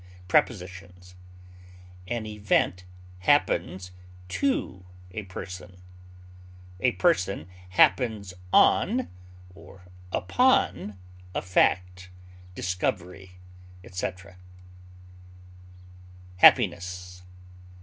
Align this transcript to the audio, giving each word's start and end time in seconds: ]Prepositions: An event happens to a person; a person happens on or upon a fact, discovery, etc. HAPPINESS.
]Prepositions: 0.27 1.13
An 2.07 2.25
event 2.25 2.85
happens 3.19 3.91
to 4.29 4.83
a 5.11 5.21
person; 5.25 5.79
a 6.79 6.93
person 6.93 7.47
happens 7.77 8.33
on 8.51 9.09
or 9.53 9.83
upon 10.11 10.97
a 11.35 11.41
fact, 11.43 12.09
discovery, 12.55 13.33
etc. 13.83 14.37
HAPPINESS. 16.37 17.21